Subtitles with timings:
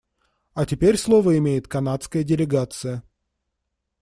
[0.55, 3.03] А теперь слово имеет канадская делегация.